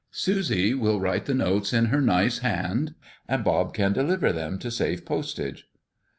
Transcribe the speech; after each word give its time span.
Susie 0.09 0.73
will 0.73 0.99
write 0.99 1.25
the 1.25 1.33
notes 1.35 1.71
in 1.71 1.85
her 1.85 2.01
nice 2.01 2.39
hand, 2.39 2.95
and 3.27 3.43
Bob 3.43 3.71
can 3.71 3.93
deliver 3.93 4.31
them, 4.33 4.57
to 4.57 4.71
save 4.71 5.05
postage." 5.05 5.67